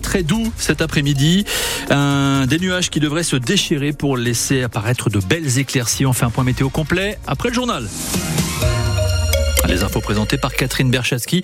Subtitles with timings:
[0.00, 1.44] très doux cet après-midi.
[1.88, 6.06] Des nuages qui devraient se déchirer pour laisser apparaître de belles éclaircies.
[6.06, 7.88] On fait un point météo complet après le journal.
[9.68, 11.42] Les infos présentées par Catherine Berchaski.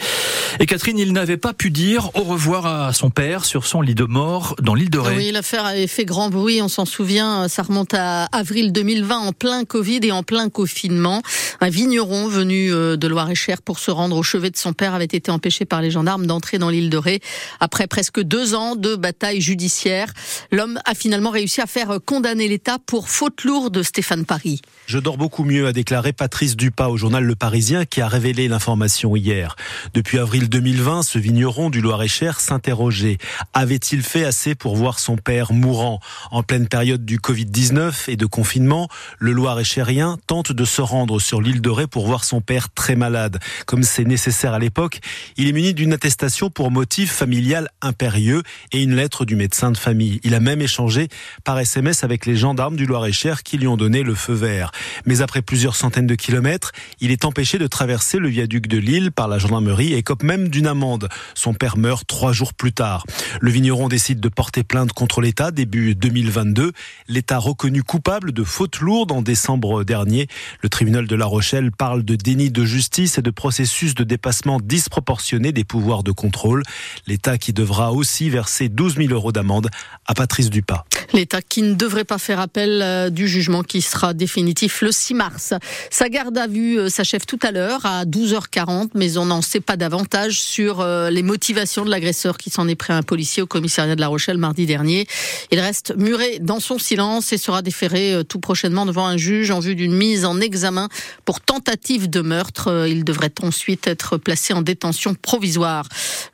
[0.58, 3.94] Et Catherine, il n'avait pas pu dire au revoir à son père sur son lit
[3.94, 5.14] de mort dans l'île de Ré.
[5.14, 7.48] Oui, l'affaire avait fait grand bruit, on s'en souvient.
[7.48, 11.20] Ça remonte à avril 2020, en plein Covid et en plein confinement.
[11.60, 15.04] Un vigneron venu euh, de Loire-et-Cher pour se rendre au chevet de son père avait
[15.04, 17.20] été empêché par les gendarmes d'entrer dans l'île de Ré.
[17.60, 20.10] Après presque deux ans de bataille judiciaire,
[20.50, 24.62] l'homme a finalement réussi à faire condamner l'État pour faute lourde de Stéphane Paris.
[24.86, 28.46] Je dors beaucoup mieux, a déclaré Patrice Dupas au journal Le Parisien qui a révélé
[28.46, 29.56] l'information hier.
[29.92, 33.18] Depuis avril 2020, ce vigneron du Loir-et-Cher s'interrogeait.
[33.54, 35.98] Avait-il fait assez pour voir son père mourant?
[36.30, 41.40] En pleine période du Covid-19 et de confinement, le Loir-et-Chérien tente de se rendre sur
[41.40, 43.40] l'île de Ré pour voir son père très malade.
[43.66, 45.00] Comme c'est nécessaire à l'époque,
[45.36, 49.76] il est muni d'une attestation pour motif familial impérieux et une lettre du médecin de
[49.76, 50.20] famille.
[50.22, 51.08] Il a même échangé
[51.42, 54.70] par SMS avec les gendarmes du Loir-et-Cher qui lui ont donné le feu vert.
[55.04, 59.10] Mais après plusieurs centaines de kilomètres, il est empêché de traverser le viaduc de Lille
[59.10, 61.08] par la gendarmerie et cope même d'une amende.
[61.34, 63.04] Son père meurt trois jours plus tard.
[63.40, 66.72] Le vigneron décide de porter plainte contre l'État début 2022.
[67.08, 70.28] L'État reconnu coupable de fautes lourdes en décembre dernier.
[70.60, 74.60] Le tribunal de La Rochelle parle de déni de justice et de processus de dépassement
[74.60, 76.62] disproportionné des pouvoirs de contrôle.
[77.06, 79.70] L'État qui devra aussi verser 12 000 euros d'amende
[80.06, 80.84] à Patrice Dupas.
[81.12, 85.14] L'État qui ne devrait pas faire appel euh, du jugement qui sera définitif le 6
[85.14, 85.54] mars.
[85.90, 89.76] Sa garde à vue euh, s'achève tout à l'heure 12h40, mais on n'en sait pas
[89.76, 93.46] davantage sur euh, les motivations de l'agresseur qui s'en est pris à un policier au
[93.46, 95.06] commissariat de La Rochelle mardi dernier.
[95.52, 99.60] Il reste muré dans son silence et sera déféré tout prochainement devant un juge en
[99.60, 100.88] vue d'une mise en examen
[101.24, 102.86] pour tentative de meurtre.
[102.88, 105.86] Il devrait ensuite être placé en détention provisoire.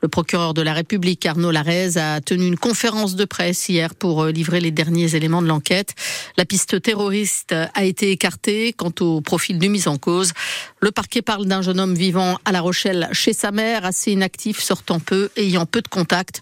[0.02, 4.26] Le procureur de la République, Arnaud Larez, a tenu une conférence de presse hier pour
[4.26, 5.94] livrer les derniers éléments de l'enquête.
[6.36, 8.72] La piste terroriste a été écartée.
[8.72, 10.32] Quant au profil du mis en cause,
[10.80, 14.60] le parquet parle d'un jeune homme vivant à La Rochelle chez sa mère, assez inactif,
[14.60, 16.40] sortant peu, ayant peu de contacts.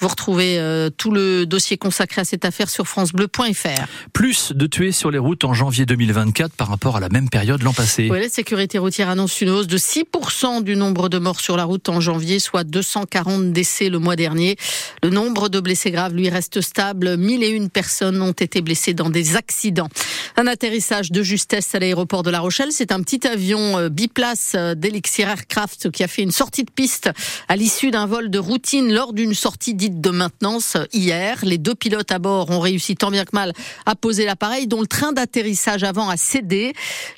[0.00, 3.86] Vous retrouvez euh, tout le dossier consacré à cette affaire sur francebleu.fr.
[4.12, 7.62] Plus de tués sur les routes en janvier 2024 par rapport à la même période
[7.62, 8.08] l'an passé.
[8.10, 11.64] Oui, la sécurité routière annonce une hausse de 6% du nombre de morts sur la
[11.64, 14.56] route en janvier, soit 240 décès le mois dernier.
[15.02, 17.16] Le nombre de blessés graves, lui, reste stable.
[17.16, 19.88] 1001 personnes ont été blessées dans des accidents.
[20.36, 22.70] Un atterrissage de justesse à l'aéroport de La Rochelle.
[22.70, 26.70] C'est un petit avion euh, biplace euh, d'Elixir Aircraft qui a fait une sortie de
[26.70, 27.10] piste
[27.48, 31.38] à l'issue d'un vol de routine lors d'une sortie de maintenance hier.
[31.42, 33.52] Les deux pilotes à bord ont réussi tant bien que mal
[33.86, 36.72] à poser l'appareil dont le train d'atterrissage avant a cédé.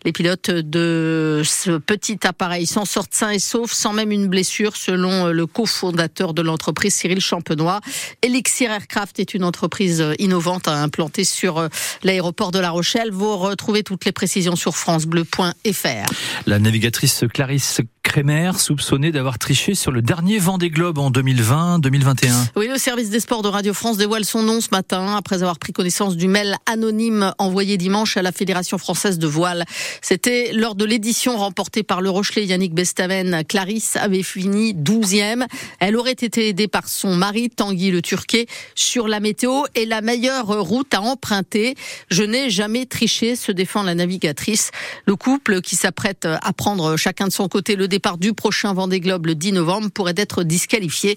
[0.04, 4.76] Les pilotes de ce petit appareil s'en sortent sains et saufs sans même une blessure
[4.76, 7.80] selon le cofondateur de l'entreprise Cyril Champenois.
[8.22, 11.68] Elixir Aircraft est une entreprise innovante implantée sur
[12.02, 13.10] l'aéroport de La Rochelle.
[13.10, 16.12] Vous retrouvez toutes les précisions sur francebleu.fr.
[16.46, 22.32] La navigatrice Clarisse Crémer, soupçonnée d'avoir triché sur le dernier Vendée Globe en 2020-2021.
[22.56, 25.60] Oui, le service des sports de Radio France dévoile son nom ce matin après avoir
[25.60, 29.64] pris connaissance du mail anonyme envoyé dimanche à la Fédération française de voile.
[30.02, 33.44] C'était lors de l'édition remportée par le Rochelet Yannick Bestaven.
[33.44, 35.46] Clarisse avait fini 12e.
[35.78, 40.00] Elle aurait été aidée par son mari Tanguy le Turquet sur la météo et la
[40.00, 41.76] meilleure route à emprunter.
[42.10, 44.72] Je n'ai jamais triché, se défend la navigatrice.
[45.06, 49.00] Le couple qui s'apprête à prendre chacun de son côté le départ du prochain Vendée
[49.00, 51.16] le 10 novembre pourrait être disqualifié.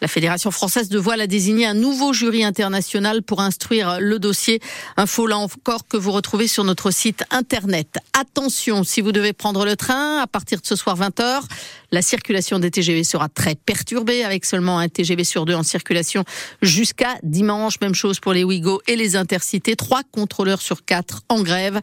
[0.00, 4.60] La Fédération française de voile a désigné un nouveau jury international pour instruire le dossier.
[4.96, 7.98] Info là encore que vous retrouvez sur notre site internet.
[8.18, 11.42] Attention, si vous devez prendre le train à partir de ce soir 20h,
[11.92, 16.24] la circulation des TGV sera très perturbée avec seulement un TGV sur deux en circulation
[16.62, 17.74] jusqu'à dimanche.
[17.80, 19.76] Même chose pour les Ouigo et les Intercités.
[19.76, 21.80] Trois contrôleurs sur quatre en grève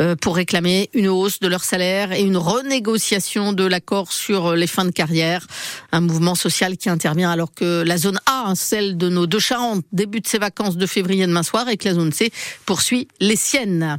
[0.00, 4.68] euh, pour réclamer une hausse de leur salaire et une renégociation de l'accord sur les
[4.68, 5.46] fins de carrière.
[5.90, 9.40] Un mouvement social qui intervient alors que la zone A, hein, celle de nos deux
[9.40, 12.30] Charentes, débute ses vacances de février demain soir et que la zone C
[12.64, 13.98] poursuit les siennes.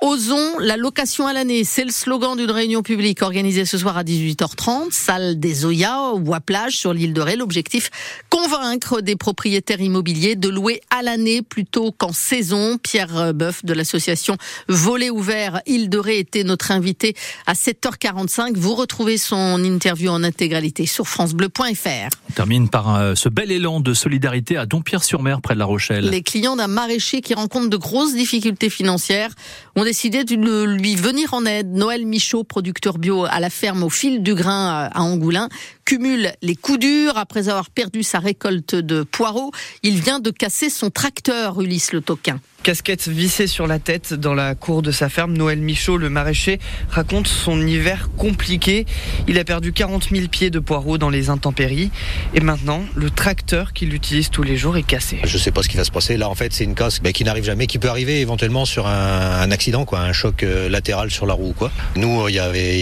[0.00, 1.64] Osons la location à l'année.
[1.64, 6.34] C'est le slogan d'une réunion publique organisée ce soir à 18h30, salle des Oya ou
[6.34, 7.34] à plage sur l'île de Ré.
[7.34, 7.90] L'objectif,
[8.30, 12.78] convaincre des propriétaires immobiliers de louer à l'année plutôt qu'en saison.
[12.78, 14.36] Pierre Boeuf de l'association
[14.68, 17.16] Volet ouvert Île de Ré était notre invité
[17.46, 18.54] à 7h45.
[18.54, 22.08] Vous retrouvez son interview en intégralité sur francebleu.fr.
[22.30, 26.08] On termine par euh, ce bel élan de solidarité à Dompierre-sur-Mer près de La Rochelle.
[26.08, 29.30] Les clients d'un maraîcher qui rencontre de grosses difficultés financières
[29.74, 31.72] ont décidé de lui venir en aide.
[31.72, 35.48] Noël Michaud, producteur bio à la ferme au fil du grain à Angoulin,
[35.86, 39.50] cumule les coups durs après avoir perdu sa récolte de poireaux.
[39.82, 42.38] Il vient de casser son tracteur, Ulysse le Toquin.
[42.68, 46.58] Casquette vissée sur la tête dans la cour de sa ferme, Noël Michaud, le maraîcher,
[46.90, 48.84] raconte son hiver compliqué.
[49.26, 51.90] Il a perdu 40 000 pieds de poireaux dans les intempéries.
[52.34, 55.18] Et maintenant, le tracteur qu'il utilise tous les jours est cassé.
[55.24, 56.18] Je ne sais pas ce qui va se passer.
[56.18, 58.86] Là, en fait, c'est une casse ben, qui n'arrive jamais, qui peut arriver éventuellement sur
[58.86, 61.54] un, accident, quoi, un choc euh, latéral sur la roue.
[61.56, 61.70] Quoi.
[61.96, 62.38] Nous, il y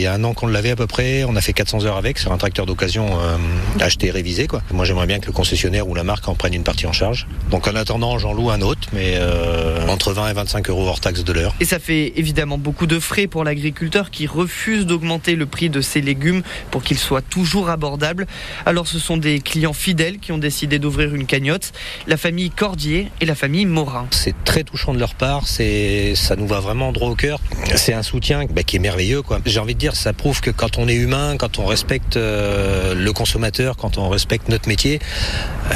[0.06, 1.23] a un an qu'on l'avait à peu près.
[1.23, 3.37] On a fait 400 heures avec sur un tracteur d'occasion euh,
[3.79, 4.49] acheté, révisé.
[4.49, 4.62] Quoi.
[4.73, 7.29] Moi, j'aimerais bien que le concessionnaire ou la marque en prenne une partie en charge.
[7.53, 10.87] Donc, en attendant, j'en loue un autre, mais euh, euh, entre 20 et 25 euros
[10.88, 11.55] hors taxe de l'heure.
[11.61, 15.81] Et ça fait évidemment beaucoup de frais pour l'agriculteur qui refuse d'augmenter le prix de
[15.81, 18.26] ses légumes pour qu'ils soient toujours abordables.
[18.64, 21.73] Alors ce sont des clients fidèles qui ont décidé d'ouvrir une cagnotte,
[22.06, 24.06] la famille Cordier et la famille Morin.
[24.11, 27.40] C'est très touchant de leur part, c'est ça nous va vraiment droit au cœur.
[27.75, 29.23] C'est un soutien bah, qui est merveilleux.
[29.44, 32.94] J'ai envie de dire, ça prouve que quand on est humain, quand on respecte euh,
[32.94, 34.99] le consommateur, quand on respecte notre métier,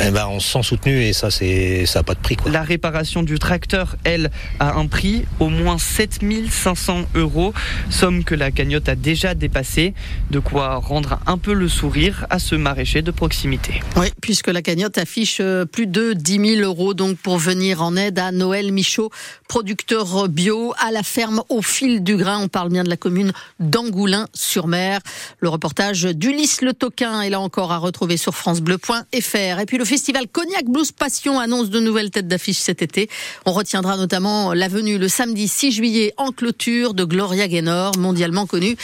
[0.05, 2.37] eh ben, on se sent soutenu et ça, c'est ça n'a pas de prix.
[2.47, 7.53] La réparation du tracteur elle, a un prix au moins 7500 euros,
[7.91, 9.94] somme que la cagnotte a déjà dépassé,
[10.31, 13.82] de quoi rendre un peu le sourire à ce maraîcher de proximité.
[13.97, 17.97] Oui, puisque la cagnotte affiche euh, plus de 10 000 euros donc pour venir en
[17.97, 19.11] aide à Noël Michaud,
[19.49, 22.38] producteur bio à la ferme au fil du grain.
[22.43, 25.00] On parle bien de la commune d'Angoulin-sur-Mer.
[25.41, 29.61] Le reportage d'Ulysse Le Toquin est là encore à retrouver sur francebleu.fr.
[29.61, 33.09] Et puis le festival Cognac Blues Passion annonce de nouvelles têtes d'affiche cet été.
[33.47, 38.46] On retient notamment la venue le samedi 6 juillet en clôture de Gloria Gaynor, mondialement
[38.46, 38.76] connue,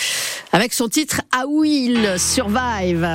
[0.52, 3.06] avec son titre I Will Survive.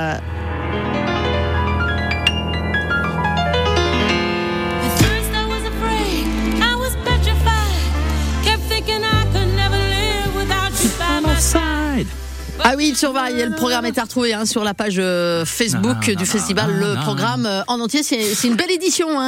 [12.64, 13.44] Ah oui, surveille.
[13.44, 15.00] Le programme est à retrouver hein, sur la page
[15.44, 16.70] Facebook du festival.
[16.70, 19.08] Le programme en entier, c'est une belle édition.
[19.10, 19.20] Hein.